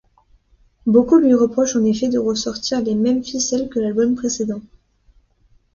[0.87, 4.61] Beaucoup lui reprochent en effet de ressortir les mêmes ficelles que l'album précédent.